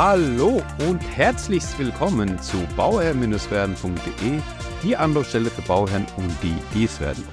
[0.00, 4.40] Hallo und herzlich willkommen zu bauherr-werden.de,
[4.84, 7.24] die Anlaufstelle für Bauherren und die, die es werden.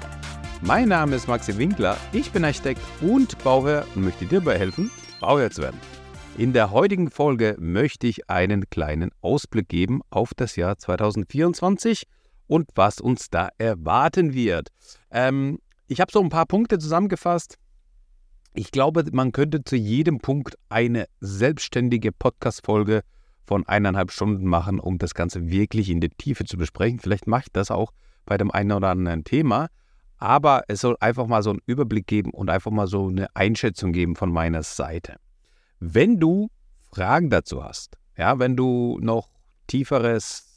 [0.62, 4.90] Mein Name ist Maxi Winkler, ich bin Architekt und Bauherr und möchte dir dabei helfen,
[5.20, 5.80] Bauherr zu werden.
[6.40, 12.08] In der heutigen Folge möchte ich einen kleinen Ausblick geben auf das Jahr 2024
[12.48, 14.70] und was uns da erwarten wird.
[15.12, 17.60] Ähm, ich habe so ein paar Punkte zusammengefasst.
[18.58, 23.02] Ich glaube, man könnte zu jedem Punkt eine selbstständige Podcast-Folge
[23.46, 27.00] von eineinhalb Stunden machen, um das Ganze wirklich in die Tiefe zu besprechen.
[27.00, 27.92] Vielleicht mache ich das auch
[28.26, 29.68] bei dem einen oder anderen Thema.
[30.20, 33.92] Aber es soll einfach mal so einen Überblick geben und einfach mal so eine Einschätzung
[33.92, 35.18] geben von meiner Seite.
[35.82, 36.50] Wenn du
[36.94, 39.28] Fragen dazu hast, ja, wenn du noch
[39.68, 40.48] tieferes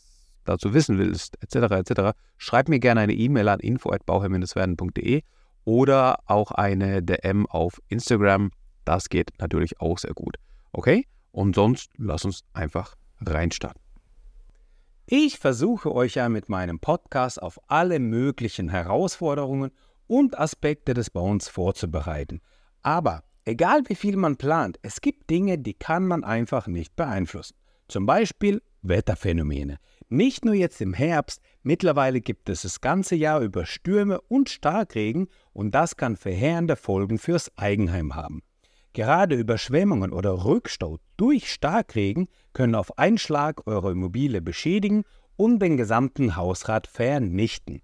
[0.45, 5.23] dazu wissen willst, etc., etc., schreib mir gerne eine E-Mail an info@bauherr-werden.de
[5.69, 8.51] oder auch eine DM auf Instagram.
[8.87, 10.37] Das geht natürlich auch sehr gut.
[10.73, 11.07] Okay?
[11.31, 13.83] Und sonst lass uns einfach reinstarten.
[15.05, 19.71] Ich versuche euch ja mit meinem Podcast auf alle möglichen Herausforderungen
[20.07, 22.41] und Aspekte des Bauens vorzubereiten.
[22.81, 27.57] Aber egal wie viel man plant, es gibt Dinge, die kann man einfach nicht beeinflussen.
[27.89, 29.77] Zum Beispiel Wetterphänomene.
[30.09, 35.29] Nicht nur jetzt im Herbst, mittlerweile gibt es das ganze Jahr über Stürme und Starkregen
[35.53, 38.43] und das kann verheerende Folgen fürs Eigenheim haben.
[38.93, 45.05] Gerade Überschwemmungen oder Rückstau durch Starkregen können auf einen Schlag eure Immobilie beschädigen
[45.37, 47.83] und den gesamten Hausrat vernichten.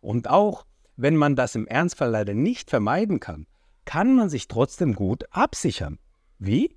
[0.00, 0.66] Und auch
[0.96, 3.46] wenn man das im Ernstfall leider nicht vermeiden kann,
[3.84, 5.98] kann man sich trotzdem gut absichern.
[6.38, 6.74] Wie?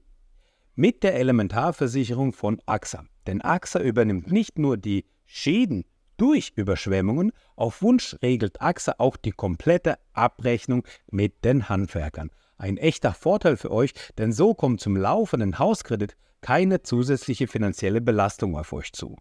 [0.75, 3.05] Mit der Elementarversicherung von AXA.
[3.27, 5.85] Denn AXA übernimmt nicht nur die Schäden
[6.19, 12.29] durch Überschwemmungen, auf Wunsch regelt AXA auch die komplette Abrechnung mit den Handwerkern.
[12.57, 18.57] Ein echter Vorteil für euch, denn so kommt zum laufenden Hauskredit keine zusätzliche finanzielle Belastung
[18.57, 19.15] auf euch zu.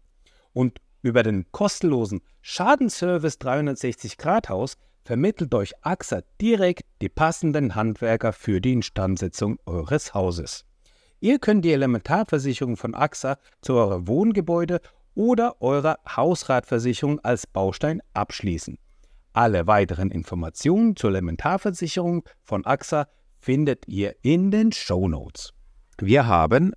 [0.53, 8.33] Und über den kostenlosen Schadenservice 360 Grad Haus vermittelt euch AXA direkt die passenden Handwerker
[8.33, 10.65] für die Instandsetzung eures Hauses.
[11.21, 14.79] Ihr könnt die Elementarversicherung von AXA zu eurem Wohngebäude
[15.15, 18.77] oder eurer Hausratversicherung als Baustein abschließen.
[19.33, 23.07] Alle weiteren Informationen zur Elementarversicherung von AXA
[23.39, 25.53] findet ihr in den Show Notes.
[25.99, 26.73] Wir haben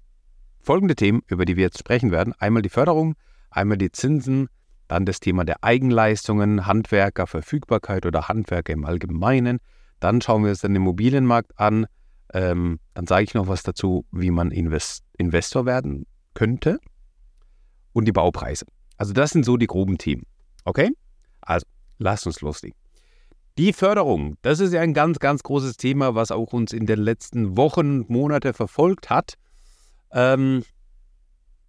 [0.60, 2.34] folgende Themen, über die wir jetzt sprechen werden.
[2.38, 3.14] Einmal die Förderung,
[3.50, 4.48] einmal die Zinsen,
[4.88, 9.58] dann das Thema der Eigenleistungen, Handwerker, Verfügbarkeit oder Handwerker im Allgemeinen.
[10.00, 11.86] Dann schauen wir uns den Immobilienmarkt an.
[12.34, 16.78] Ähm, dann sage ich noch was dazu, wie man Invest Investor werden könnte.
[17.92, 18.66] Und die Baupreise.
[18.96, 20.24] Also das sind so die groben Themen.
[20.64, 20.90] Okay?
[21.40, 21.66] Also,
[21.98, 22.76] lasst uns loslegen.
[23.58, 26.98] Die Förderung, das ist ja ein ganz, ganz großes Thema, was auch uns in den
[26.98, 29.34] letzten Wochen, Monate verfolgt hat.
[30.10, 30.64] Ähm,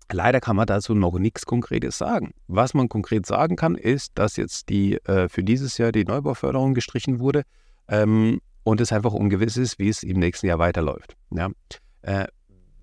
[0.10, 2.34] leider kann man dazu noch nichts Konkretes sagen.
[2.48, 6.74] Was man konkret sagen kann, ist, dass jetzt die äh, für dieses Jahr die Neubauförderung
[6.74, 7.44] gestrichen wurde
[7.90, 11.18] ähm, und es einfach ungewiss ist, wie es im nächsten Jahr weiterläuft.
[11.32, 11.50] Ja?
[12.02, 12.28] Äh,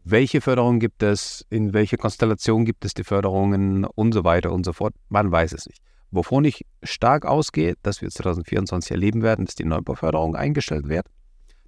[0.04, 4.64] welche Förderung gibt es, in welcher Konstellation gibt es die Förderungen und so weiter und
[4.64, 5.82] so fort, man weiß es nicht.
[6.10, 11.06] Wovon ich stark ausgehe, dass wir 2024 erleben werden, dass die Neubauförderung eingestellt wird.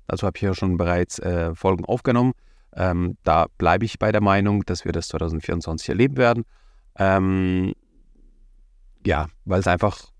[0.09, 2.33] Dazu habe ich ja schon bereits äh, Folgen aufgenommen.
[2.75, 6.45] Ähm, da bleibe ich bei der Meinung, dass wir das 2024 erleben werden.
[6.99, 7.75] Ähm,
[9.07, 10.11] ja, weil es einfach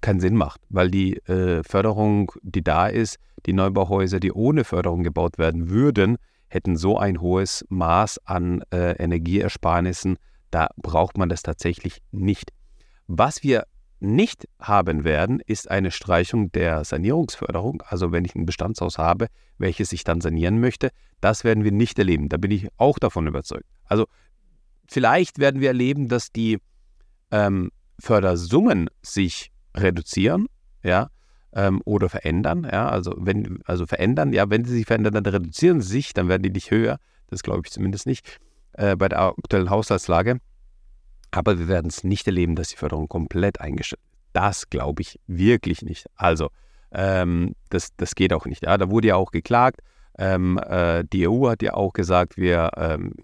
[0.00, 5.02] keinen Sinn macht, weil die äh, Förderung, die da ist, die Neubauhäuser, die ohne Förderung
[5.02, 6.16] gebaut werden würden,
[6.54, 10.18] hätten so ein hohes Maß an äh, Energieersparnissen,
[10.50, 12.52] da braucht man das tatsächlich nicht.
[13.08, 13.64] Was wir
[13.98, 17.82] nicht haben werden, ist eine Streichung der Sanierungsförderung.
[17.86, 19.26] Also wenn ich ein Bestandshaus habe,
[19.58, 22.28] welches ich dann sanieren möchte, das werden wir nicht erleben.
[22.28, 23.66] Da bin ich auch davon überzeugt.
[23.84, 24.06] Also
[24.86, 26.58] vielleicht werden wir erleben, dass die
[27.32, 30.46] ähm, Fördersummen sich reduzieren,
[30.84, 31.08] ja,
[31.54, 35.80] ähm, oder verändern, ja, also wenn, also verändern, ja, wenn sie sich verändern, dann reduzieren
[35.80, 36.98] sie sich, dann werden die nicht höher.
[37.28, 38.38] Das glaube ich zumindest nicht
[38.72, 40.38] äh, bei der aktuellen Haushaltslage.
[41.30, 44.14] Aber wir werden es nicht erleben, dass die Förderung komplett eingestellt wird.
[44.32, 46.06] Das glaube ich wirklich nicht.
[46.16, 46.50] Also,
[46.92, 48.64] ähm, das, das geht auch nicht.
[48.64, 49.80] Ja, da wurde ja auch geklagt.
[50.16, 53.14] Ähm, äh, die EU hat ja auch gesagt, wir ähm,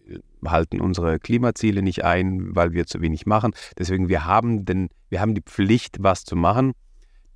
[0.45, 3.53] halten unsere Klimaziele nicht ein, weil wir zu wenig machen.
[3.79, 6.73] Deswegen, wir haben, den, wir haben die Pflicht, was zu machen.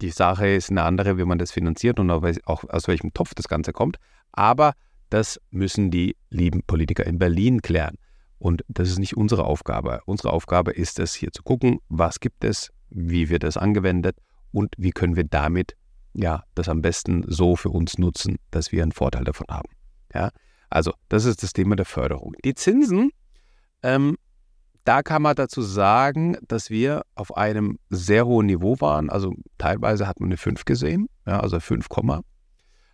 [0.00, 3.48] Die Sache ist eine andere, wie man das finanziert und auch aus welchem Topf das
[3.48, 3.96] Ganze kommt.
[4.32, 4.74] Aber
[5.10, 7.96] das müssen die lieben Politiker in Berlin klären.
[8.38, 10.00] Und das ist nicht unsere Aufgabe.
[10.06, 14.16] Unsere Aufgabe ist es, hier zu gucken, was gibt es, wie wird es angewendet
[14.52, 15.76] und wie können wir damit
[16.12, 19.68] ja das am besten so für uns nutzen, dass wir einen Vorteil davon haben.
[20.12, 20.30] Ja,
[20.70, 22.34] Also, das ist das Thema der Förderung.
[22.44, 23.10] Die Zinsen,
[23.82, 24.16] ähm,
[24.84, 29.10] da kann man dazu sagen, dass wir auf einem sehr hohen Niveau waren.
[29.10, 31.86] Also teilweise hat man eine 5 gesehen, ja, also 5,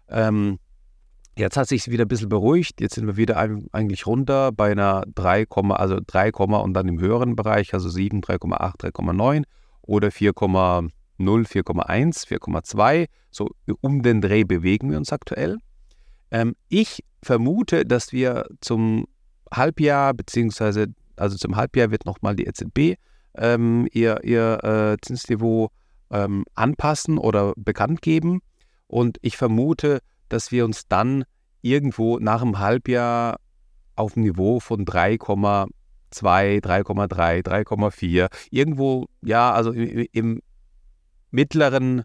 [0.08, 0.58] ähm,
[1.36, 2.80] jetzt hat sich wieder ein bisschen beruhigt.
[2.80, 7.36] Jetzt sind wir wieder eigentlich runter bei einer 3, also 3, und dann im höheren
[7.36, 9.44] Bereich, also 7, 3,8, 3,9
[9.82, 13.06] oder 4,0, 4,1, 4,2.
[13.30, 13.48] So
[13.80, 15.58] um den Dreh bewegen wir uns aktuell.
[16.30, 19.06] Ähm, ich vermute, dass wir zum
[19.52, 20.86] Halbjahr, beziehungsweise
[21.20, 22.98] also zum Halbjahr wird nochmal die EZB
[23.34, 25.70] ähm, ihr, ihr äh, Zinsniveau
[26.10, 28.40] ähm, anpassen oder bekannt geben.
[28.86, 31.24] Und ich vermute, dass wir uns dann
[31.62, 33.38] irgendwo nach einem Halbjahr
[33.96, 35.68] auf dem Niveau von 3,2,
[36.12, 40.42] 3,3, 3,4, irgendwo, ja, also im, im
[41.30, 42.02] mittleren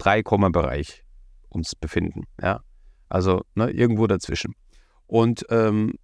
[0.00, 1.04] 3-Bereich
[1.48, 2.24] uns befinden.
[2.40, 2.62] Ja,
[3.08, 4.54] also ne, irgendwo dazwischen.
[5.06, 5.94] Und ähm,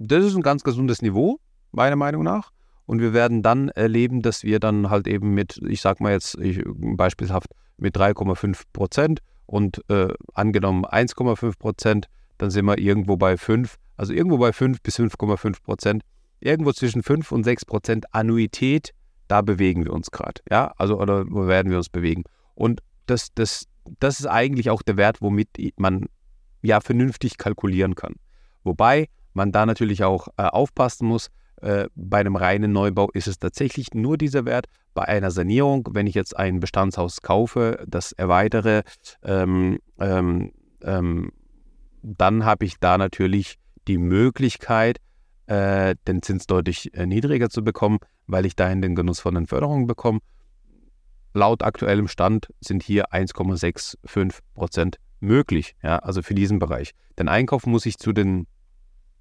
[0.00, 1.38] das ist ein ganz gesundes Niveau,
[1.72, 2.50] meiner Meinung nach.
[2.86, 6.36] Und wir werden dann erleben, dass wir dann halt eben mit, ich sag mal jetzt
[6.38, 12.06] ich, beispielhaft mit 3,5 Prozent und äh, angenommen 1,5 Prozent,
[12.38, 16.02] dann sind wir irgendwo bei 5, also irgendwo bei 5 bis 5,5 Prozent.
[16.40, 18.92] Irgendwo zwischen 5 und 6 Prozent Annuität,
[19.28, 20.40] da bewegen wir uns gerade.
[20.50, 22.24] Ja, also oder werden wir uns bewegen.
[22.54, 23.66] Und das, das,
[23.98, 26.06] das ist eigentlich auch der Wert, womit man
[26.62, 28.14] ja vernünftig kalkulieren kann.
[28.64, 31.28] Wobei man da natürlich auch äh, aufpassen muss.
[31.60, 34.66] Äh, bei einem reinen Neubau ist es tatsächlich nur dieser Wert.
[34.94, 38.82] Bei einer Sanierung, wenn ich jetzt ein Bestandshaus kaufe, das erweitere,
[39.22, 41.32] ähm, ähm, ähm,
[42.02, 43.56] dann habe ich da natürlich
[43.88, 44.98] die Möglichkeit,
[45.46, 49.46] äh, den Zins deutlich äh, niedriger zu bekommen, weil ich dahin den Genuss von den
[49.46, 50.20] Förderungen bekomme.
[51.34, 56.92] Laut aktuellem Stand sind hier 1,65 Prozent möglich, ja, also für diesen Bereich.
[57.18, 58.46] Den Einkauf muss ich zu den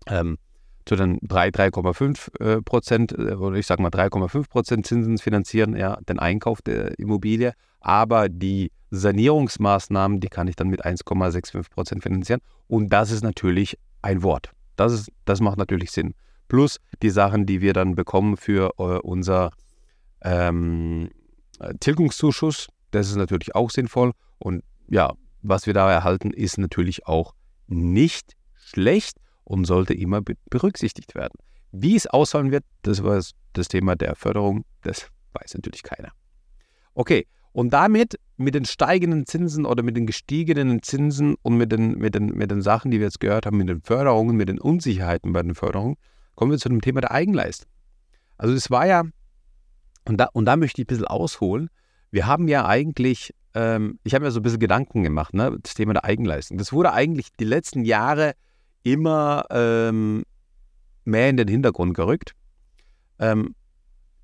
[0.10, 0.38] ähm,
[0.86, 5.76] zu den 3, 3,5 äh, Prozent äh, oder ich sage mal 3,5 Prozent Zinsen finanzieren,
[5.76, 7.54] ja, den Einkauf der Immobilie.
[7.80, 12.42] Aber die Sanierungsmaßnahmen, die kann ich dann mit 1,65 Prozent finanzieren.
[12.68, 14.52] Und das ist natürlich ein Wort.
[14.76, 16.16] Das, ist, das macht natürlich Sinn.
[16.48, 19.52] Plus die Sachen, die wir dann bekommen für äh, unser
[20.22, 21.10] ähm,
[21.80, 24.14] Tilgungszuschuss, das ist natürlich auch sinnvoll.
[24.40, 25.14] Und ja,
[25.44, 27.34] was wir da erhalten, ist natürlich auch
[27.68, 29.18] nicht schlecht
[29.50, 31.34] und sollte immer berücksichtigt werden.
[31.72, 33.22] Wie es ausfallen wird, das war
[33.54, 36.12] das Thema der Förderung, das weiß natürlich keiner.
[36.94, 41.98] Okay, und damit mit den steigenden Zinsen oder mit den gestiegenen Zinsen und mit den,
[41.98, 44.60] mit, den, mit den Sachen, die wir jetzt gehört haben, mit den Förderungen, mit den
[44.60, 45.96] Unsicherheiten bei den Förderungen,
[46.36, 47.72] kommen wir zu dem Thema der Eigenleistung.
[48.38, 49.04] Also es war ja,
[50.06, 51.70] und da, und da möchte ich ein bisschen ausholen,
[52.12, 55.74] wir haben ja eigentlich, ähm, ich habe mir so ein bisschen Gedanken gemacht, ne, das
[55.74, 56.60] Thema der Eigenleistung.
[56.60, 58.34] Das wurde eigentlich die letzten Jahre
[58.84, 60.24] immer ähm,
[61.06, 62.34] mehr in den Hintergrund gerückt.
[63.20, 63.56] Ähm,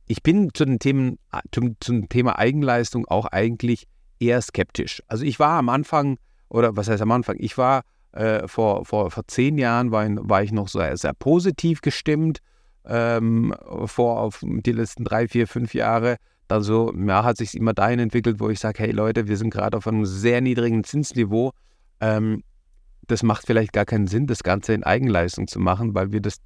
[0.07, 1.17] ich bin zu den Themen,
[1.51, 3.87] zum, zum Thema Eigenleistung auch eigentlich
[4.19, 5.01] eher skeptisch.
[5.07, 6.17] Also ich war am Anfang,
[6.49, 10.43] oder was heißt am Anfang, ich war äh, vor, vor, vor zehn Jahren war, war
[10.43, 12.39] ich noch sehr, sehr positiv gestimmt.
[12.87, 13.53] Ähm,
[13.85, 16.17] vor auf die letzten drei, vier, fünf Jahre.
[16.47, 19.49] Dann so, ja, hat sich immer dahin entwickelt, wo ich sage, hey Leute, wir sind
[19.49, 21.51] gerade auf einem sehr niedrigen Zinsniveau.
[21.99, 22.43] Ähm,
[23.07, 26.38] das macht vielleicht gar keinen Sinn, das Ganze in Eigenleistung zu machen, weil wir das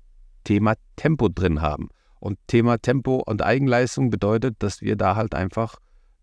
[0.43, 1.89] Thema Tempo drin haben.
[2.19, 5.77] Und Thema Tempo und Eigenleistung bedeutet, dass wir da halt einfach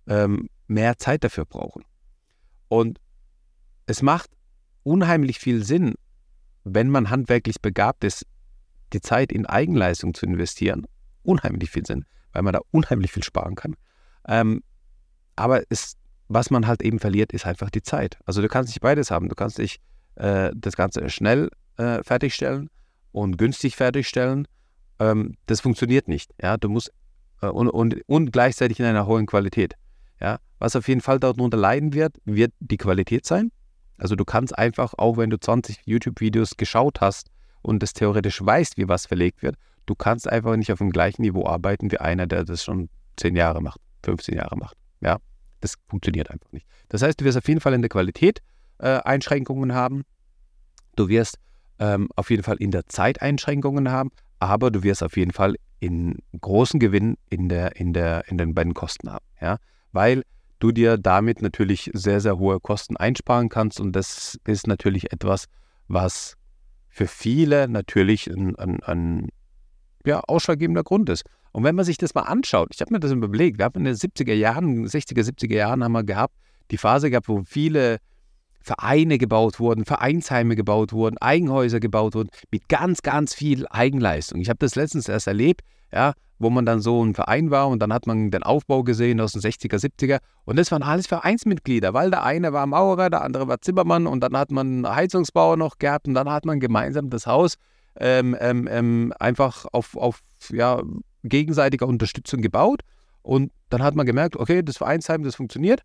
[0.06, 1.84] ähm, mehr Zeit dafür brauchen.
[2.68, 3.00] Und
[3.86, 4.30] es macht
[4.82, 5.94] unheimlich viel Sinn,
[6.64, 8.26] wenn man handwerklich begabt ist,
[8.92, 10.86] die Zeit in Eigenleistung zu investieren.
[11.22, 13.76] Unheimlich viel Sinn, weil man da unheimlich viel sparen kann.
[14.28, 14.62] Ähm,
[15.34, 15.96] aber es,
[16.28, 18.18] was man halt eben verliert, ist einfach die Zeit.
[18.26, 19.28] Also du kannst nicht beides haben.
[19.28, 19.80] Du kannst dich
[20.16, 22.68] äh, das Ganze schnell äh, fertigstellen
[23.12, 24.46] und günstig fertigstellen.
[24.98, 26.32] Ähm, das funktioniert nicht.
[26.40, 26.56] Ja?
[26.56, 26.92] Du musst
[27.42, 29.74] äh, und, und, und gleichzeitig in einer hohen Qualität.
[30.20, 30.38] Ja?
[30.58, 33.50] Was auf jeden Fall darunter leiden wird, wird die Qualität sein.
[33.98, 37.30] Also du kannst einfach, auch wenn du 20 YouTube-Videos geschaut hast
[37.62, 39.56] und das theoretisch weißt, wie was verlegt wird,
[39.86, 43.36] du kannst einfach nicht auf dem gleichen Niveau arbeiten wie einer, der das schon 10
[43.36, 44.76] Jahre macht, 15 Jahre macht.
[45.00, 45.18] Ja,
[45.60, 46.66] das funktioniert einfach nicht.
[46.88, 48.40] Das heißt, du wirst auf jeden Fall in der Qualität
[48.78, 50.02] äh, Einschränkungen haben.
[50.96, 51.38] Du wirst
[51.78, 55.56] ähm, auf jeden Fall in der Zeit Einschränkungen haben, aber du wirst auf jeden Fall
[55.80, 59.24] in großen Gewinn in, der, in, der, in den beiden Kosten haben.
[59.40, 59.58] Ja?
[59.92, 60.22] Weil
[60.58, 65.46] du dir damit natürlich sehr, sehr hohe Kosten einsparen kannst und das ist natürlich etwas,
[65.88, 66.36] was
[66.88, 69.28] für viele natürlich ein, ein, ein
[70.06, 71.24] ja, ausschlaggebender Grund ist.
[71.52, 73.84] Und wenn man sich das mal anschaut, ich habe mir das überlegt, wir haben in
[73.84, 76.34] den 70er Jahren, 60er, 70er Jahren haben wir gehabt,
[76.70, 77.98] die Phase gehabt, wo viele
[78.66, 84.40] Vereine gebaut wurden, Vereinsheime gebaut wurden, Eigenhäuser gebaut wurden, mit ganz, ganz viel Eigenleistung.
[84.40, 85.60] Ich habe das letztens erst erlebt,
[85.92, 89.20] ja, wo man dann so ein Verein war und dann hat man den Aufbau gesehen
[89.20, 93.22] aus den 60er, 70er und das waren alles Vereinsmitglieder, weil der eine war Maurer, der
[93.22, 97.08] andere war Zimmermann und dann hat man Heizungsbauer noch gehabt und dann hat man gemeinsam
[97.08, 97.54] das Haus
[97.98, 100.20] ähm, ähm, ähm, einfach auf, auf
[100.50, 100.82] ja,
[101.22, 102.80] gegenseitiger Unterstützung gebaut
[103.22, 105.82] und dann hat man gemerkt, okay, das Vereinsheim, das funktioniert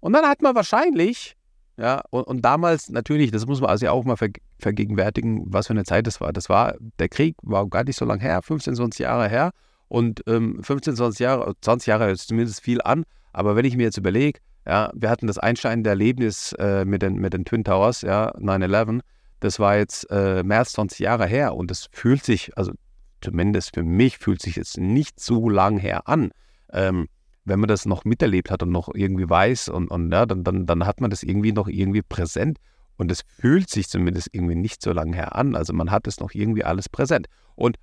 [0.00, 1.36] und dann hat man wahrscheinlich
[1.76, 4.16] ja, und, und, damals natürlich, das muss man also auch mal
[4.58, 6.32] vergegenwärtigen, was für eine Zeit das war.
[6.32, 9.52] Das war, der Krieg war gar nicht so lange her, 15, 20 Jahre her.
[9.88, 13.04] Und ähm, 15, 20 Jahre, 20 Jahre ist zumindest viel an.
[13.32, 17.14] Aber wenn ich mir jetzt überlege, ja, wir hatten das einschneidende Erlebnis äh, mit, den,
[17.16, 19.00] mit den Twin Towers, ja, 9-11.
[19.40, 22.72] Das war jetzt äh, mehr als 20 Jahre her und das fühlt sich, also
[23.20, 26.30] zumindest für mich, fühlt sich jetzt nicht so lang her an.
[26.72, 27.08] Ähm,
[27.44, 30.66] wenn man das noch miterlebt hat und noch irgendwie weiß und, und ja, dann, dann,
[30.66, 32.58] dann hat man das irgendwie noch irgendwie präsent
[32.96, 35.56] und es fühlt sich zumindest irgendwie nicht so lange her an.
[35.56, 37.26] Also man hat es noch irgendwie alles präsent.
[37.56, 37.78] Und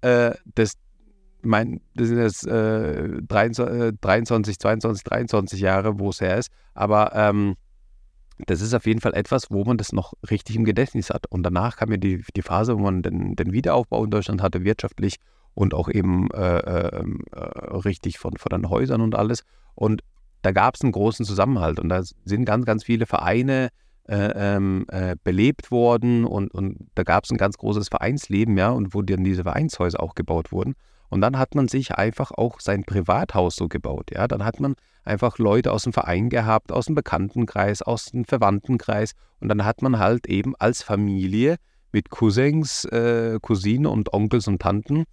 [0.00, 0.74] äh, das,
[1.42, 7.14] mein, das sind jetzt äh, 23, 23, 22, 23 Jahre, wo es her ist, aber
[7.14, 7.56] ähm,
[8.46, 11.26] das ist auf jeden Fall etwas, wo man das noch richtig im Gedächtnis hat.
[11.26, 14.64] Und danach kam ja die, die Phase, wo man den, den Wiederaufbau in Deutschland hatte,
[14.64, 15.16] wirtschaftlich
[15.54, 19.44] und auch eben äh, ähm, äh, richtig von, von den Häusern und alles.
[19.74, 20.02] Und
[20.42, 23.68] da gab es einen großen Zusammenhalt und da sind ganz, ganz viele Vereine
[24.08, 28.70] äh, ähm, äh, belebt worden und, und da gab es ein ganz großes Vereinsleben, ja,
[28.70, 30.74] und wo dann diese Vereinshäuser auch gebaut wurden.
[31.08, 34.26] Und dann hat man sich einfach auch sein Privathaus so gebaut, ja.
[34.26, 39.12] Dann hat man einfach Leute aus dem Verein gehabt, aus dem Bekanntenkreis, aus dem Verwandtenkreis
[39.40, 41.56] und dann hat man halt eben als Familie
[41.92, 45.04] mit Cousins, äh, Cousinen und Onkels und Tanten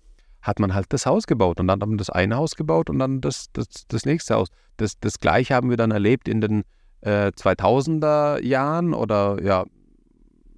[0.49, 2.99] hat man halt das Haus gebaut und dann haben wir das eine Haus gebaut und
[2.99, 4.49] dann das, das, das nächste Haus.
[4.77, 6.63] Das, das gleiche haben wir dann erlebt in den
[7.01, 9.65] äh, 2000er Jahren oder ja,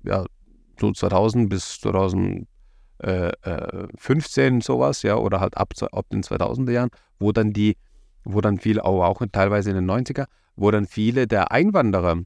[0.03, 0.25] ja,
[0.79, 2.48] so 2000 bis 2015
[3.03, 7.77] äh, sowas, ja, oder halt ab, ab den 2000er Jahren, wo dann die,
[8.24, 12.21] wo dann viele, auch, teilweise in den 90er, wo dann viele der Einwanderer,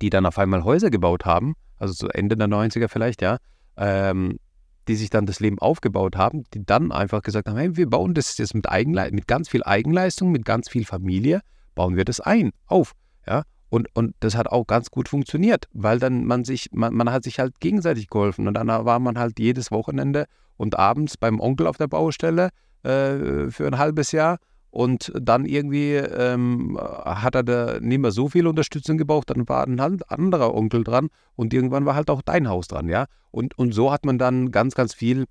[0.00, 3.38] die dann auf einmal Häuser gebaut haben, also zu Ende der 90er vielleicht, ja,
[3.76, 4.38] ähm,
[4.88, 8.14] die sich dann das Leben aufgebaut haben, die dann einfach gesagt haben, hey, wir bauen
[8.14, 11.42] das jetzt mit, Eigenle mit ganz viel Eigenleistung, mit ganz viel Familie,
[11.74, 12.92] bauen wir das ein, auf.
[13.26, 13.42] Ja?
[13.68, 17.24] Und, und das hat auch ganz gut funktioniert, weil dann man sich, man, man hat
[17.24, 20.24] sich halt gegenseitig geholfen und dann war man halt jedes Wochenende
[20.56, 22.48] und abends beim Onkel auf der Baustelle
[22.82, 24.38] äh, für ein halbes Jahr
[24.78, 29.66] und dann irgendwie ähm, hat er da nicht mehr so viel Unterstützung gebraucht, dann war
[29.66, 33.06] ein anderer Onkel dran und irgendwann war halt auch dein Haus dran, ja.
[33.32, 35.24] Und, und so hat man dann ganz, ganz viel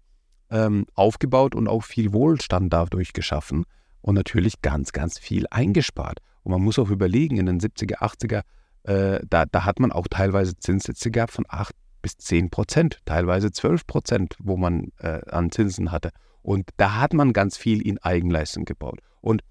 [0.49, 3.63] ähm, aufgebaut und auch viel Wohlstand dadurch geschaffen
[4.01, 6.19] und natürlich ganz, ganz viel eingespart.
[6.43, 8.41] Und man muss auch überlegen, in den 70er, 80er,
[8.83, 13.49] äh, da, da hat man auch teilweise Zinssätze gehabt von 8 bis 10 Prozent, teilweise
[13.53, 16.09] 12 Prozent, wo man äh, an Zinsen hatte.
[16.47, 18.99] Und da hat man ganz viel in Eigenleistung gebaut.
[19.19, 19.41] Und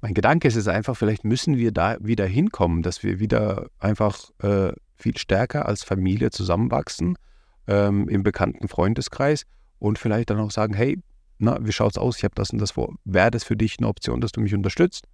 [0.00, 4.18] mein Gedanke ist es einfach, vielleicht müssen wir da wieder hinkommen, dass wir wieder einfach
[4.42, 7.16] äh, viel stärker als Familie zusammenwachsen
[7.68, 9.44] ähm, im bekannten Freundeskreis
[9.78, 10.98] und vielleicht dann auch sagen, hey,
[11.38, 12.16] na, wie schaut's aus?
[12.16, 12.96] Ich habe das und das vor.
[13.04, 15.04] Wäre das für dich eine Option, dass du mich unterstützt?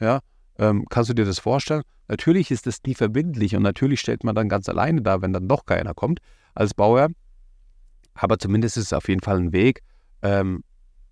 [0.00, 0.18] Ja,
[0.58, 1.82] ähm, kannst du dir das vorstellen?
[2.08, 5.46] Natürlich ist das nie verbindlich und natürlich stellt man dann ganz alleine da, wenn dann
[5.46, 6.18] doch keiner kommt
[6.56, 7.10] als Bauer.
[8.14, 9.82] Aber zumindest ist es auf jeden Fall ein Weg,
[10.22, 10.62] ähm,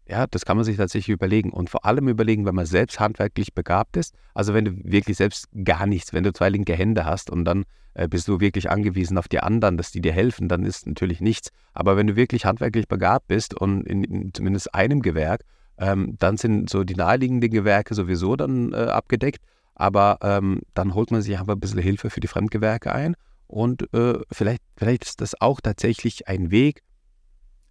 [0.08, 1.50] ja, das kann man sich tatsächlich überlegen.
[1.50, 4.14] Und vor allem überlegen, wenn man selbst handwerklich begabt ist.
[4.34, 7.64] Also wenn du wirklich selbst gar nichts, wenn du zwei linke Hände hast und dann
[7.94, 11.20] äh, bist du wirklich angewiesen auf die anderen, dass die dir helfen, dann ist natürlich
[11.20, 11.50] nichts.
[11.72, 15.42] Aber wenn du wirklich handwerklich begabt bist und in, in zumindest einem Gewerk,
[15.78, 19.44] ähm, dann sind so die naheliegenden Gewerke sowieso dann äh, abgedeckt.
[19.74, 23.16] Aber ähm, dann holt man sich einfach ein bisschen Hilfe für die Fremdgewerke ein.
[23.48, 26.82] Und äh, vielleicht, vielleicht ist das auch tatsächlich ein Weg,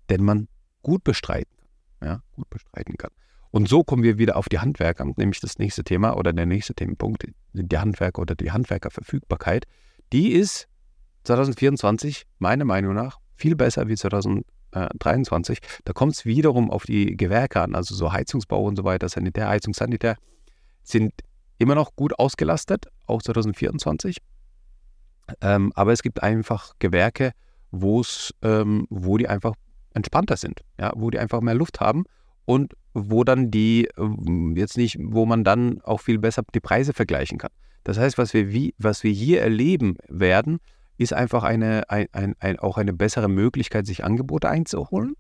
[0.10, 0.48] den man
[0.86, 1.51] gut bestreiten
[2.00, 2.08] kann.
[2.08, 3.10] Ja, gut bestreiten kann.
[3.50, 6.75] Und so kommen wir wieder auf die Handwerker, nämlich das nächste Thema oder der nächste
[6.75, 9.65] Themenpunkt, die Handwerker oder die Handwerkerverfügbarkeit.
[10.13, 10.68] Die ist
[11.24, 15.58] 2024 meiner Meinung nach viel besser wie 2023.
[15.86, 19.48] Da kommt es wiederum auf die Gewerke an, also so Heizungsbau und so weiter, Sanitär,
[19.48, 20.18] Heizung, Sanitär,
[20.84, 21.13] sind
[21.58, 24.18] immer noch gut ausgelastet, auch 2024.
[25.42, 27.32] Ähm, aber es gibt einfach Gewerke,
[27.72, 29.56] ähm, wo die einfach
[29.96, 32.04] entspannter sind, ja, wo die einfach mehr Luft haben
[32.46, 36.94] und wo dann die äh, jetzt nicht, wo man dann auch viel besser die Preise
[36.94, 37.52] vergleichen kann.
[37.84, 40.60] Das heißt, was wir, wie, was wir hier erleben werden,
[40.98, 45.16] ist einfach eine, ein, ein, ein, auch eine bessere Möglichkeit, sich Angebote einzuholen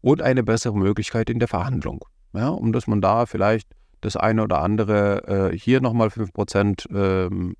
[0.00, 2.04] und eine bessere Möglichkeit in der Verhandlung.
[2.32, 3.68] Ja, um dass man da vielleicht
[4.00, 7.56] das eine oder andere äh, hier nochmal 5% ähm,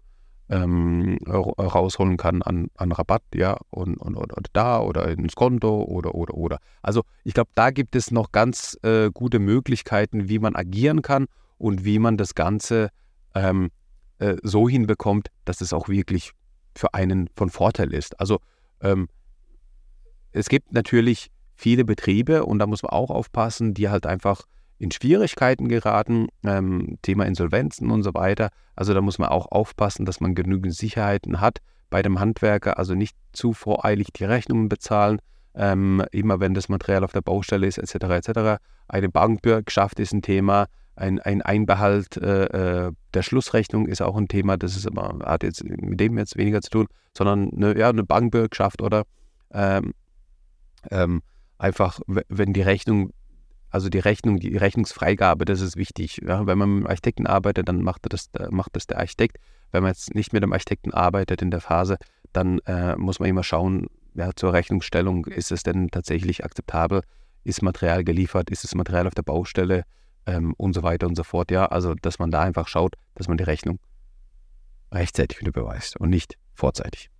[0.50, 5.82] ähm, rausholen kann an, an Rabatt, ja, und, und, und, und, da oder ins Konto
[5.82, 6.58] oder, oder, oder.
[6.82, 11.26] Also ich glaube, da gibt es noch ganz äh, gute Möglichkeiten, wie man agieren kann
[11.58, 12.90] und wie man das Ganze
[13.34, 13.70] ähm,
[14.18, 16.32] äh, so hinbekommt, dass es auch wirklich
[16.74, 18.18] für einen von Vorteil ist.
[18.18, 18.38] Also
[18.80, 19.08] ähm,
[20.32, 24.42] es gibt natürlich viele Betriebe und da muss man auch aufpassen, die halt einfach
[24.78, 28.50] in Schwierigkeiten geraten, ähm, Thema Insolvenzen und so weiter.
[28.76, 31.58] Also da muss man auch aufpassen, dass man genügend Sicherheiten hat
[31.90, 35.20] bei dem Handwerker, also nicht zu voreilig die Rechnungen bezahlen,
[35.54, 38.28] ähm, immer wenn das Material auf der Baustelle ist, etc.
[38.28, 38.62] etc.
[38.86, 44.28] Eine Bankbürgschaft ist ein Thema, ein, ein Einbehalt äh, äh, der Schlussrechnung ist auch ein
[44.28, 47.88] Thema, das ist aber, hat jetzt mit dem jetzt weniger zu tun, sondern eine, ja,
[47.88, 49.04] eine Bankbürgschaft oder
[49.52, 49.94] ähm,
[50.90, 51.22] ähm,
[51.56, 53.12] einfach, wenn die Rechnung
[53.70, 56.22] also die Rechnung, die Rechnungsfreigabe, das ist wichtig.
[56.26, 59.38] Ja, wenn man mit dem Architekten arbeitet, dann macht das, macht das der Architekt.
[59.70, 61.98] Wenn man jetzt nicht mit dem Architekten arbeitet in der Phase,
[62.32, 67.02] dann äh, muss man immer schauen, ja, zur Rechnungsstellung, ist es denn tatsächlich akzeptabel?
[67.44, 68.50] Ist Material geliefert?
[68.50, 69.84] Ist das Material auf der Baustelle?
[70.26, 71.50] Ähm, und so weiter und so fort.
[71.50, 73.78] Ja, also dass man da einfach schaut, dass man die Rechnung
[74.92, 77.10] rechtzeitig wieder beweist und nicht vorzeitig.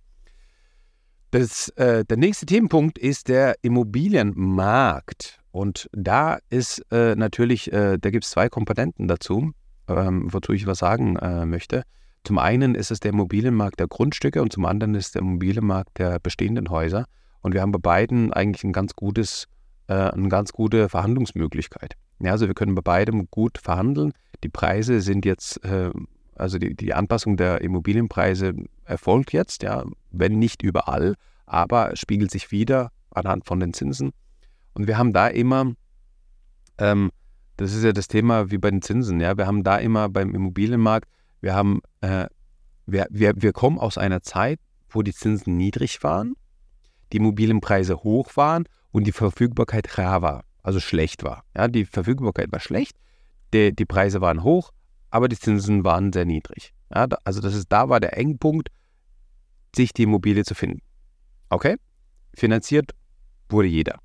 [1.31, 5.38] Das, äh, der nächste Themenpunkt ist der Immobilienmarkt.
[5.51, 9.51] Und da ist äh, natürlich, äh, da gibt es zwei Komponenten dazu,
[9.87, 11.83] ähm, wozu ich was sagen äh, möchte.
[12.23, 16.19] Zum einen ist es der Immobilienmarkt der Grundstücke und zum anderen ist der Immobilienmarkt der
[16.19, 17.05] bestehenden Häuser.
[17.41, 19.47] Und wir haben bei beiden eigentlich ein ganz gutes,
[19.87, 21.95] äh, eine ganz gute Verhandlungsmöglichkeit.
[22.19, 24.11] Ja, also wir können bei beidem gut verhandeln.
[24.43, 25.89] Die Preise sind jetzt, äh,
[26.35, 28.53] also die, die Anpassung der Immobilienpreise
[28.83, 31.15] erfolgt jetzt, ja, wenn nicht überall,
[31.45, 34.11] aber spiegelt sich wieder anhand von den Zinsen.
[34.73, 35.73] Und wir haben da immer,
[36.77, 37.11] ähm,
[37.57, 40.33] das ist ja das Thema wie bei den Zinsen, ja, wir haben da immer beim
[40.33, 41.09] Immobilienmarkt,
[41.41, 42.27] wir haben, äh,
[42.85, 44.59] wir, wir, wir kommen aus einer Zeit,
[44.89, 46.35] wo die Zinsen niedrig waren,
[47.11, 51.43] die Immobilienpreise hoch waren und die Verfügbarkeit rar war, also schlecht war.
[51.55, 52.97] Ja, die Verfügbarkeit war schlecht,
[53.53, 54.71] die, die Preise waren hoch,
[55.09, 56.73] aber die Zinsen waren sehr niedrig.
[56.93, 58.69] Ja, also das ist, da war der Engpunkt,
[59.75, 60.81] sich die Immobilie zu finden.
[61.49, 61.75] Okay?
[62.33, 62.91] Finanziert
[63.49, 63.99] wurde jeder.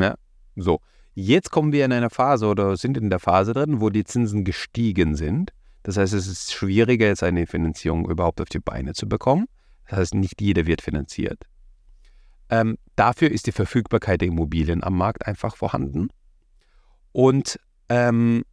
[0.00, 0.14] Ja,
[0.56, 0.80] so.
[1.14, 4.44] Jetzt kommen wir in eine Phase oder sind in der Phase drin, wo die Zinsen
[4.44, 5.52] gestiegen sind.
[5.82, 9.46] Das heißt, es ist schwieriger, jetzt eine Finanzierung überhaupt auf die Beine zu bekommen.
[9.88, 11.44] Das heißt, nicht jeder wird finanziert.
[12.50, 16.08] Ähm, dafür ist die Verfügbarkeit der Immobilien am Markt einfach vorhanden.
[17.12, 17.58] Und
[17.88, 18.44] ähm,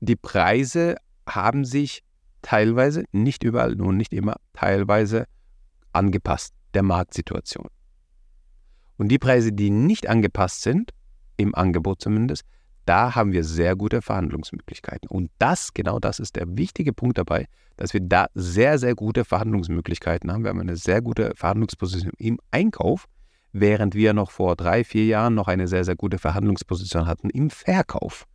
[0.00, 0.96] die Preise
[1.26, 2.02] haben sich
[2.42, 5.26] teilweise, nicht überall, nur nicht immer, teilweise
[5.92, 7.68] angepasst der Marktsituation.
[9.00, 10.90] Und die Preise, die nicht angepasst sind,
[11.38, 12.44] im Angebot zumindest,
[12.84, 15.08] da haben wir sehr gute Verhandlungsmöglichkeiten.
[15.08, 17.46] Und das, genau das ist der wichtige Punkt dabei,
[17.78, 20.44] dass wir da sehr, sehr gute Verhandlungsmöglichkeiten haben.
[20.44, 23.06] Wir haben eine sehr gute Verhandlungsposition im Einkauf,
[23.52, 27.48] während wir noch vor drei, vier Jahren noch eine sehr, sehr gute Verhandlungsposition hatten im
[27.48, 28.26] Verkauf,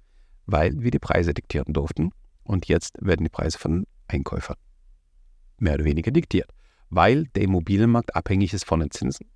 [0.48, 2.10] weil wir die Preise diktieren durften.
[2.44, 4.58] Und jetzt werden die Preise von Einkäufern
[5.60, 6.50] mehr oder weniger diktiert,
[6.90, 9.28] weil der Immobilienmarkt abhängig ist von den Zinsen.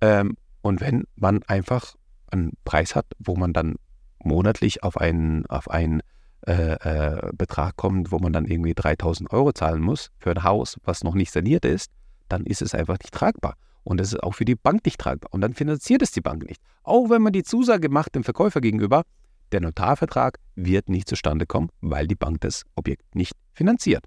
[0.00, 1.94] Ähm, und wenn man einfach
[2.30, 3.76] einen Preis hat, wo man dann
[4.22, 6.02] monatlich auf einen, auf einen
[6.46, 10.78] äh, äh, Betrag kommt, wo man dann irgendwie 3000 Euro zahlen muss für ein Haus,
[10.84, 11.90] was noch nicht saniert ist,
[12.28, 13.54] dann ist es einfach nicht tragbar.
[13.84, 15.32] Und es ist auch für die Bank nicht tragbar.
[15.32, 16.60] Und dann finanziert es die Bank nicht.
[16.82, 19.04] Auch wenn man die Zusage macht dem Verkäufer gegenüber,
[19.52, 24.04] der Notarvertrag wird nicht zustande kommen, weil die Bank das Objekt nicht finanziert.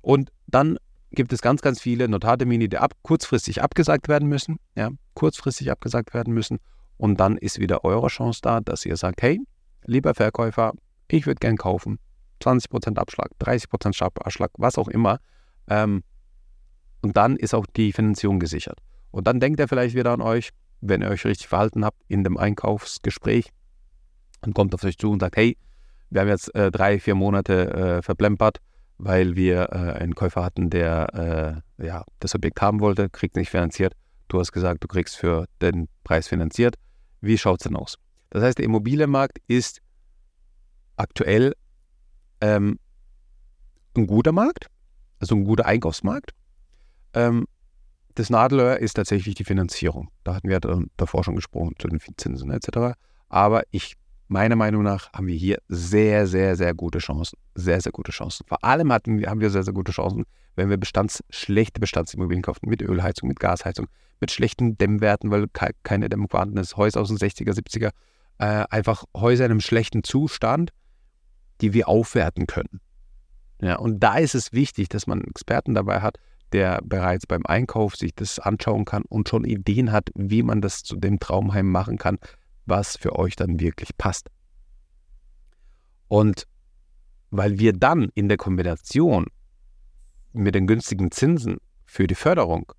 [0.00, 0.78] Und dann
[1.12, 4.58] gibt es ganz, ganz viele Notartermine, die ab, kurzfristig abgesagt werden müssen.
[4.74, 6.58] Ja, kurzfristig abgesagt werden müssen.
[6.96, 9.40] Und dann ist wieder eure Chance da, dass ihr sagt, hey,
[9.84, 10.72] lieber Verkäufer,
[11.08, 11.98] ich würde gern kaufen.
[12.42, 15.18] 20% Abschlag, 30% Abschlag, was auch immer.
[15.68, 16.02] Ähm,
[17.02, 18.78] und dann ist auch die Finanzierung gesichert.
[19.10, 22.24] Und dann denkt er vielleicht wieder an euch, wenn ihr euch richtig verhalten habt in
[22.24, 23.50] dem Einkaufsgespräch
[24.44, 25.56] und kommt auf euch zu und sagt, hey,
[26.10, 28.58] wir haben jetzt äh, drei, vier Monate äh, verplempert
[28.98, 33.50] weil wir äh, einen Käufer hatten, der äh, ja, das Objekt haben wollte, kriegt nicht
[33.50, 33.94] finanziert.
[34.28, 36.76] Du hast gesagt, du kriegst für den Preis finanziert.
[37.20, 37.96] Wie schaut es denn aus?
[38.30, 39.80] Das heißt, der Immobilienmarkt ist
[40.96, 41.54] aktuell
[42.40, 42.78] ähm,
[43.96, 44.66] ein guter Markt,
[45.20, 46.32] also ein guter Einkaufsmarkt.
[47.14, 47.46] Ähm,
[48.14, 50.10] das Nadelöhr ist tatsächlich die Finanzierung.
[50.24, 50.58] Da hatten wir
[50.96, 52.96] davor schon gesprochen zu den Zinsen etc.
[53.28, 53.96] Aber ich
[54.28, 57.38] meiner Meinung nach haben wir hier sehr, sehr, sehr gute Chancen.
[57.54, 58.44] Sehr, sehr gute Chancen.
[58.46, 60.24] Vor allem hatten haben wir sehr, sehr gute Chancen,
[60.56, 63.86] wenn wir Bestands, schlechte Bestandsimmobilien kaufen, mit Ölheizung, mit Gasheizung,
[64.20, 65.46] mit schlechten Dämmwerten, weil
[65.82, 67.90] keine Dämmung vorhanden ist, Häuser aus den 60er, 70er,
[68.38, 70.72] äh, einfach Häuser in einem schlechten Zustand,
[71.60, 72.80] die wir aufwerten können.
[73.60, 76.18] Ja, und da ist es wichtig, dass man einen Experten dabei hat,
[76.52, 80.82] der bereits beim Einkauf sich das anschauen kann und schon Ideen hat, wie man das
[80.82, 82.18] zu dem Traumheim machen kann,
[82.66, 84.28] was für euch dann wirklich passt.
[86.08, 86.46] Und
[87.30, 89.26] weil wir dann in der Kombination
[90.32, 92.72] mit den günstigen Zinsen für die Förderung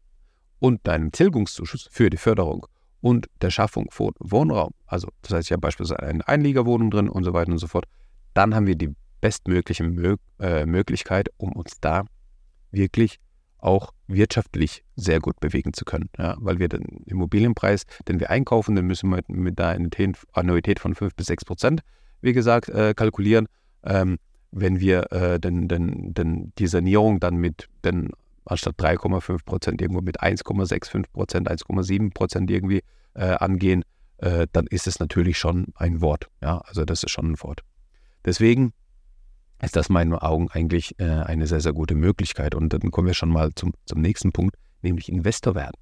[0.59, 2.67] und deinem Tilgungszuschuss für die Förderung
[3.01, 7.23] und der Schaffung von Wohnraum, also das heißt, ich habe beispielsweise eine Einliegerwohnung drin und
[7.23, 7.85] so weiter und so fort,
[8.33, 12.05] dann haben wir die bestmögliche Mö äh, Möglichkeit, um uns da
[12.71, 13.19] wirklich
[13.67, 16.09] auch wirtschaftlich sehr gut bewegen zu können.
[16.17, 19.77] Ja, weil wir den Immobilienpreis, den wir einkaufen, den müssen wir mit einer
[20.31, 21.81] Annuität von 5 bis 6 Prozent,
[22.21, 23.47] wie gesagt, äh, kalkulieren.
[23.83, 24.17] Ähm,
[24.51, 28.11] wenn wir äh, den, den, den, die Sanierung dann mit den
[28.45, 32.81] anstatt 3,5 Prozent irgendwo mit 1,65 Prozent, 1,7 Prozent irgendwie
[33.13, 33.83] äh, angehen,
[34.19, 36.29] äh, dann ist es natürlich schon ein Wort.
[36.41, 37.61] Ja, also das ist schon ein Wort.
[38.23, 38.71] Deswegen
[39.61, 42.53] ist das in meinen Augen eigentlich äh, eine sehr, sehr gute Möglichkeit.
[42.53, 45.75] Und dann kommen wir schon mal zum, zum nächsten Punkt, nämlich Investor werden.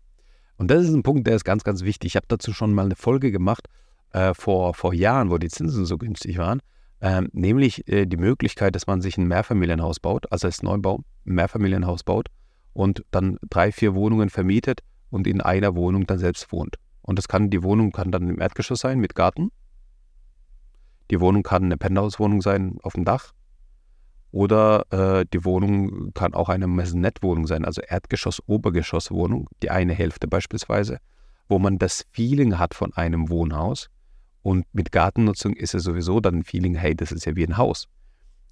[0.58, 2.12] Und das ist ein Punkt, der ist ganz, ganz wichtig.
[2.12, 3.68] Ich habe dazu schon mal eine Folge gemacht
[4.14, 6.62] äh, vor, vor Jahren, wo die Zinsen so günstig waren.
[7.02, 11.36] Ähm, nämlich äh, die Möglichkeit, dass man sich ein Mehrfamilienhaus baut, also als Neubau ein
[11.36, 12.30] Mehrfamilienhaus baut
[12.72, 16.78] und dann drei, vier Wohnungen vermietet und in einer Wohnung dann selbst wohnt.
[17.02, 19.52] Und das kann, die Wohnung kann dann im Erdgeschoss sein mit Garten.
[21.12, 23.34] Die Wohnung kann eine Penthouse-Wohnung sein auf dem Dach
[24.36, 31.00] oder äh, die Wohnung kann auch eine Maisonette-Wohnung sein, also Erdgeschoss-Obergeschoss-Wohnung, die eine Hälfte beispielsweise,
[31.48, 33.88] wo man das Feeling hat von einem Wohnhaus.
[34.42, 37.56] Und mit Gartennutzung ist es sowieso dann ein Feeling, hey, das ist ja wie ein
[37.56, 37.88] Haus.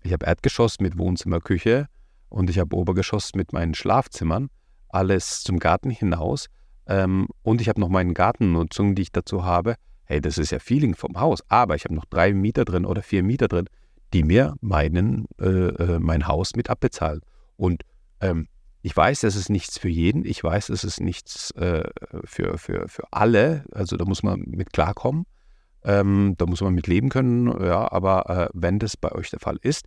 [0.04, 1.90] Ich habe Erdgeschoss mit Wohnzimmer, Küche
[2.30, 4.50] und ich habe Obergeschoss mit meinen Schlafzimmern,
[4.88, 6.48] alles zum Garten hinaus.
[6.88, 9.76] Ähm, und ich habe noch meine Gartennutzung, die ich dazu habe.
[10.06, 13.02] Hey, das ist ja Feeling vom Haus, aber ich habe noch drei Mieter drin oder
[13.02, 13.68] vier Mieter drin
[14.14, 17.22] die mir meinen, äh, äh, mein Haus mit abbezahlen.
[17.58, 17.84] Und
[18.22, 18.48] ähm,
[18.82, 20.26] ich weiß, das ist nichts für jeden.
[20.26, 21.90] Ich weiß, das ist nichts äh,
[22.26, 23.64] für, für, für alle.
[23.72, 25.26] Also da muss man mit klarkommen.
[25.84, 27.48] Ähm, da muss man mit leben können.
[27.64, 29.86] Ja, aber äh, wenn das bei euch der Fall ist,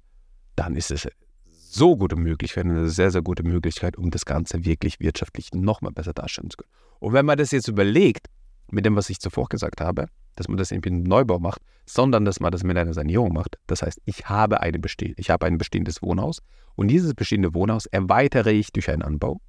[0.56, 1.08] dann ist es
[1.44, 6.14] so gute Möglichkeit, eine sehr, sehr gute Möglichkeit, um das Ganze wirklich wirtschaftlich nochmal besser
[6.14, 6.70] darstellen zu können.
[6.98, 8.28] Und wenn man das jetzt überlegt,
[8.70, 12.24] mit dem, was ich zuvor gesagt habe, dass man das irgendwie im Neubau macht, sondern
[12.24, 13.58] dass man das mit einer Sanierung macht.
[13.66, 16.42] Das heißt, ich habe, eine beste ich habe ein bestehendes Wohnhaus
[16.74, 19.40] und dieses bestehende Wohnhaus erweitere ich durch einen Anbau,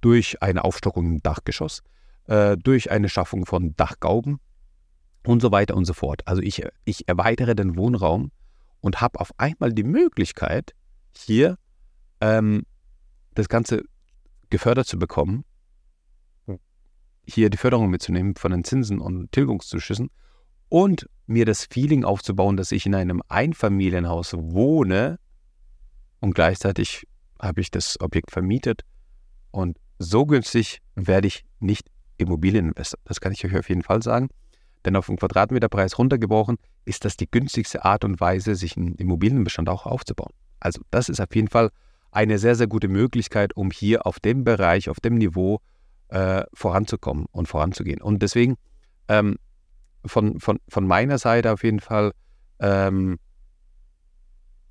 [0.00, 1.82] durch eine Aufstockung im Dachgeschoss,
[2.26, 4.40] äh, durch eine Schaffung von Dachgauben
[5.26, 6.22] und so weiter und so fort.
[6.26, 8.32] Also ich, ich erweitere den Wohnraum
[8.80, 10.74] und habe auf einmal die Möglichkeit,
[11.16, 11.58] hier
[12.20, 12.64] ähm,
[13.34, 13.82] das Ganze
[14.50, 15.44] gefördert zu bekommen,
[17.26, 20.10] hier die Förderung mitzunehmen von den Zinsen und Tilgungszuschüssen
[20.68, 25.18] und mir das Feeling aufzubauen, dass ich in einem Einfamilienhaus wohne
[26.20, 27.06] und gleichzeitig
[27.40, 28.82] habe ich das Objekt vermietet
[29.50, 33.00] und so günstig werde ich nicht Immobilieninvestor.
[33.04, 34.28] Das kann ich euch auf jeden Fall sagen.
[34.84, 39.68] Denn auf den Quadratmeterpreis runtergebrochen ist das die günstigste Art und Weise, sich einen Immobilienbestand
[39.68, 40.32] auch aufzubauen.
[40.58, 41.70] Also das ist auf jeden Fall
[42.10, 45.60] eine sehr, sehr gute Möglichkeit, um hier auf dem Bereich, auf dem Niveau
[46.12, 48.00] äh, voranzukommen und voranzugehen.
[48.00, 48.56] Und deswegen
[49.08, 49.36] ähm,
[50.04, 52.12] von, von, von meiner Seite auf jeden Fall
[52.60, 53.18] ähm,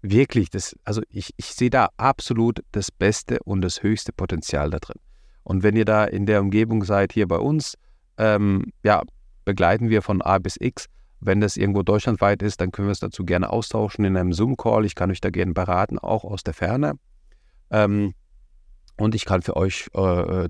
[0.02, 4.80] wirklich das, also ich, ich sehe da absolut das beste und das höchste Potenzial da
[4.80, 5.00] drin.
[5.44, 7.76] Und wenn ihr da in der Umgebung seid, hier bei uns,
[8.18, 9.02] ähm, ja,
[9.44, 10.86] begleiten wir von A bis X.
[11.20, 14.86] Wenn das irgendwo deutschlandweit ist, dann können wir es dazu gerne austauschen in einem Zoom-Call.
[14.86, 16.94] Ich kann euch da gerne beraten, auch aus der Ferne.
[17.72, 18.14] Ähm,
[18.98, 20.50] und ich kann für euch äh, äh,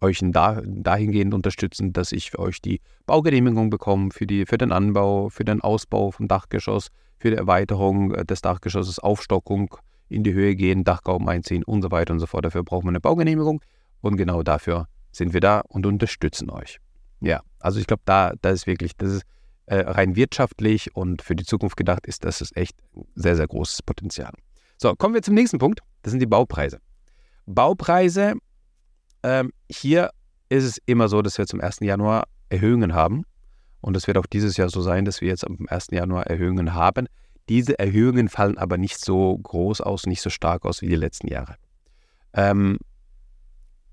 [0.00, 4.72] euch da, dahingehend unterstützen, dass ich für euch die Baugenehmigung bekomme für, die, für den
[4.72, 9.76] Anbau, für den Ausbau vom Dachgeschoss, für die Erweiterung äh, des Dachgeschosses, Aufstockung,
[10.08, 12.44] in die Höhe gehen, Dachgauben einziehen und so weiter und so fort.
[12.44, 13.62] Dafür brauchen wir eine Baugenehmigung
[14.00, 16.78] und genau dafür sind wir da und unterstützen euch.
[17.20, 19.22] Ja, also ich glaube, da, da ist wirklich, das ist
[19.66, 22.76] äh, rein wirtschaftlich und für die Zukunft gedacht, ist das ist echt
[23.14, 24.32] sehr, sehr großes Potenzial.
[24.78, 25.80] So, kommen wir zum nächsten Punkt.
[26.02, 26.80] Das sind die Baupreise.
[27.46, 28.34] Baupreise
[29.22, 30.10] ähm, hier
[30.48, 31.80] ist es immer so, dass wir zum 1.
[31.80, 33.24] Januar Erhöhungen haben.
[33.80, 35.88] Und es wird auch dieses Jahr so sein, dass wir jetzt am 1.
[35.90, 37.06] Januar Erhöhungen haben.
[37.48, 41.28] Diese Erhöhungen fallen aber nicht so groß aus, nicht so stark aus wie die letzten
[41.28, 41.56] Jahre.
[42.34, 42.78] Ähm,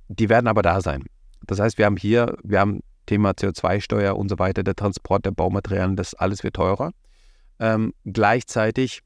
[0.10, 1.04] die werden aber da sein.
[1.46, 5.32] Das heißt, wir haben hier, wir haben Thema CO2-Steuer und so weiter, der Transport der
[5.32, 6.92] Baumaterialien, das alles wird teurer.
[7.60, 9.02] Ähm, gleichzeitig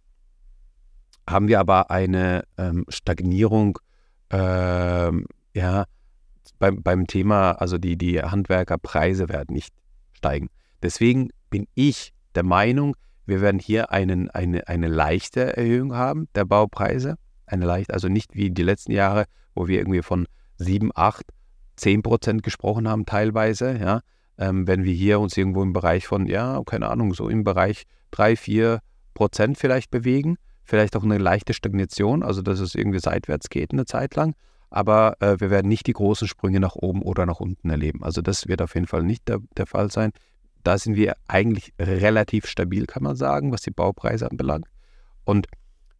[1.30, 3.78] haben wir aber eine ähm, Stagnierung
[4.32, 5.86] ähm, ja,
[6.60, 9.74] beim, beim Thema, also die, die Handwerkerpreise werden nicht
[10.14, 10.50] steigen.
[10.82, 16.46] Deswegen bin ich der Meinung, Wir werden hier einen, eine, eine leichte Erhöhung haben der
[16.46, 17.16] Baupreise.
[17.46, 20.28] Eine leichte, also nicht wie die letzten Jahre, wo wir irgendwie von
[20.58, 21.26] 7, 8,
[21.76, 23.78] 10 Prozent gesprochen haben teilweise.
[23.78, 24.02] Ja.
[24.38, 27.84] Ähm, wenn wir hier uns irgendwo im Bereich von, ja, keine Ahnung, so im Bereich
[28.12, 28.80] 3, 4
[29.14, 30.38] Prozent vielleicht bewegen.
[30.64, 34.36] Vielleicht auch eine leichte Stagnation, also dass es irgendwie seitwärts geht eine Zeit lang.
[34.72, 38.04] Aber äh, wir werden nicht die großen Sprünge nach oben oder nach unten erleben.
[38.04, 40.12] Also das wird auf jeden Fall nicht der, der Fall sein.
[40.64, 44.68] Da sind wir eigentlich relativ stabil, kann man sagen, was die Baupreise anbelangt.
[45.26, 45.48] Und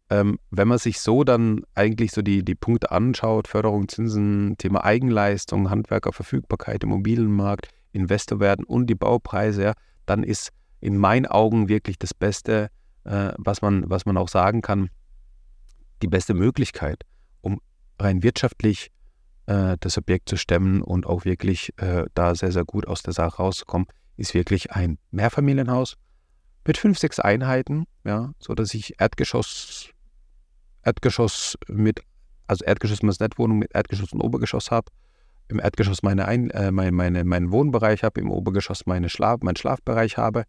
[0.08, 4.84] ähm, wenn man sich so dann eigentlich so die, die Punkte anschaut, Förderung, Zinsen, Thema
[4.84, 9.72] Eigenleistung, Handwerkerverfügbarkeit, Immobilienmarkt, Investor werden und die Baupreise, ja,
[10.06, 12.68] dann ist in meinen Augen wirklich das Beste,
[13.04, 14.90] äh, was, man, was man auch sagen kann,
[16.02, 17.04] die beste Möglichkeit,
[17.40, 17.60] um
[18.02, 18.90] rein wirtschaftlich
[19.46, 23.12] äh, das Objekt zu stemmen und auch wirklich äh, da sehr, sehr gut aus der
[23.12, 23.86] Sache rauszukommen,
[24.16, 25.96] ist wirklich ein Mehrfamilienhaus
[26.66, 29.90] mit fünf, sechs Einheiten, ja, so dass ich Erdgeschoss,
[30.82, 32.00] Erdgeschoss mit,
[32.46, 34.90] also Erdgeschoss Maisonette-Wohnung mit Erdgeschoss und Obergeschoss habe,
[35.48, 39.56] im Erdgeschoss meine Ein, äh, mein, meine, meinen Wohnbereich habe, im Obergeschoss meine Schlaf, meinen
[39.56, 40.44] Schlafbereich habe,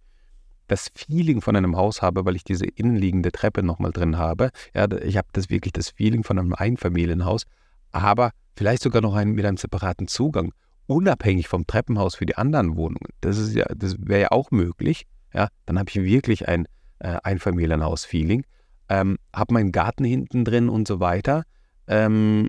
[0.68, 4.50] das Feeling von einem Haus habe, weil ich diese innenliegende Treppe nochmal drin habe.
[4.74, 7.46] Ja, ich habe das wirklich das Feeling von einem Einfamilienhaus,
[7.92, 10.54] aber vielleicht sogar noch einen, mit einem separaten Zugang,
[10.88, 13.10] unabhängig vom Treppenhaus für die anderen Wohnungen.
[13.22, 15.06] Das ist ja, das wäre ja auch möglich.
[15.34, 16.68] Ja, dann habe ich wirklich ein
[17.00, 18.46] äh, Einfamilienhaus-Feeling,
[18.90, 21.44] ähm, habe meinen Garten hinten drin und so weiter
[21.88, 22.48] ähm,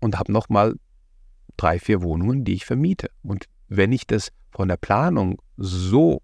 [0.00, 0.74] und habe nochmal
[1.56, 3.08] drei, vier Wohnungen, die ich vermiete.
[3.22, 6.22] Und wenn ich das von der Planung so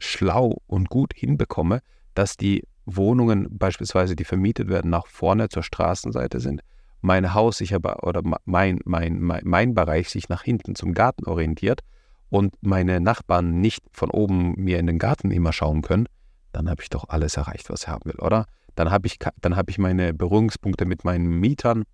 [0.00, 1.80] schlau und gut hinbekomme,
[2.14, 6.62] dass die Wohnungen beispielsweise, die vermietet werden, nach vorne zur Straßenseite sind,
[7.00, 11.26] mein Haus sich aber oder mein, mein, mein, mein Bereich sich nach hinten zum Garten
[11.26, 11.80] orientiert
[12.28, 16.06] und meine Nachbarn nicht von oben mir in den Garten immer schauen können,
[16.52, 18.46] dann habe ich doch alles erreicht, was ich haben will, oder?
[18.74, 21.84] Dann habe ich, dann hab ich meine Berührungspunkte mit meinen Mietern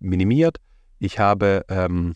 [0.00, 0.58] minimiert.
[0.98, 2.14] Ich habe ähm,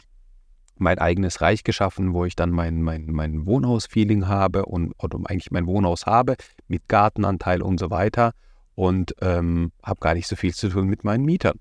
[0.79, 5.51] mein eigenes Reich geschaffen, wo ich dann mein, mein, mein Wohnhaus-Feeling habe und oder eigentlich
[5.51, 6.37] mein Wohnhaus habe
[6.69, 8.33] mit Gartenanteil und so weiter
[8.75, 11.59] und ähm, habe gar nicht so viel zu tun mit meinen Mietern.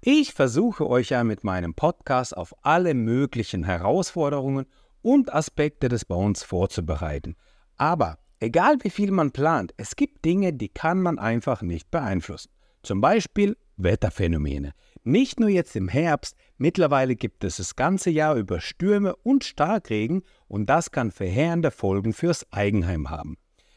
[0.00, 4.66] Ich versuche euch ja mit meinem Podcast auf alle möglichen Herausforderungen
[5.00, 7.36] und Aspekte des Bauens vorzubereiten.
[7.76, 12.50] Aber egal wie viel man plant, es gibt Dinge, die kann man einfach nicht beeinflussen.
[12.82, 14.72] Zum Beispiel Wetterphänomene.
[15.06, 20.22] Nicht nur jetzt im Herbst, mittlerweile gibt es das ganze Jahr über Stürme und Starkregen
[20.48, 23.36] und das kann verheerende Folgen fürs Eigenheim haben.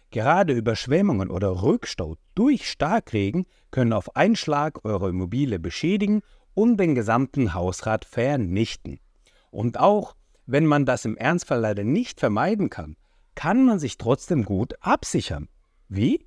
[0.09, 6.21] Gerade Überschwemmungen oder Rückstau durch Starkregen können auf einen Schlag eure Immobilie beschädigen
[6.53, 9.01] und den gesamten Hausrat vernichten.
[9.51, 12.95] Und auch wenn man das im Ernstfall leider nicht vermeiden kann,
[13.35, 15.49] kann man sich trotzdem gut absichern.
[15.89, 16.25] Wie?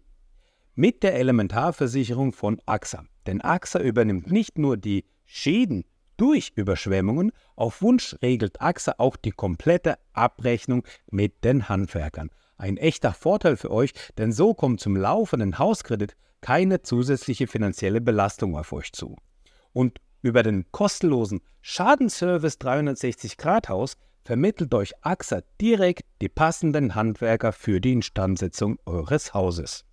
[0.74, 3.06] Mit der Elementarversicherung von AXA.
[3.30, 5.84] Denn AXA übernimmt nicht nur die Schäden
[6.16, 12.30] durch Überschwemmungen, auf Wunsch regelt AXA auch die komplette Abrechnung mit den Handwerkern.
[12.56, 18.58] Ein echter Vorteil für euch, denn so kommt zum laufenden Hauskredit keine zusätzliche finanzielle Belastung
[18.58, 19.14] auf euch zu.
[19.72, 27.52] Und über den kostenlosen Schadenservice 360 Grad Haus vermittelt euch AXA direkt die passenden Handwerker
[27.52, 29.84] für die Instandsetzung eures Hauses.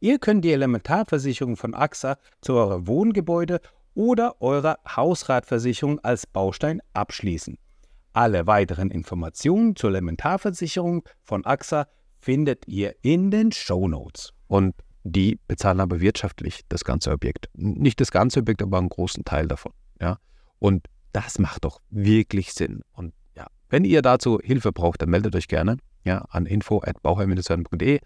[0.00, 3.60] Ihr könnt die Elementarversicherung von AXA zu eurem Wohngebäude
[3.94, 7.58] oder eurer Hausratversicherung als Baustein abschließen.
[8.14, 11.86] Alle weiteren Informationen zur Elementarversicherung von AXA
[12.18, 14.32] findet ihr in den Show Notes.
[14.48, 17.50] Und die bezahlen aber wirtschaftlich das ganze Objekt.
[17.54, 19.72] Nicht das ganze Objekt, aber einen großen Teil davon.
[20.00, 20.18] Ja?
[20.58, 22.82] Und das macht doch wirklich Sinn.
[22.92, 28.00] Und ja, wenn ihr dazu Hilfe braucht, dann meldet euch gerne ja, an info.bauherr-werden.de.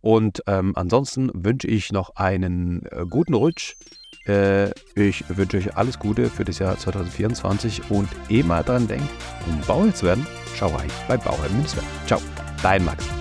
[0.00, 3.76] Und ähm, ansonsten wünsche ich noch einen äh, guten Rutsch.
[4.26, 9.08] Äh, ich wünsche euch alles Gute für das Jahr 2024 und eh mal dran denkt,
[9.46, 11.86] um Bauherr zu werden, schau rein bei Bauherr Münzwerk.
[12.06, 12.20] Ciao,
[12.62, 13.19] dein Max.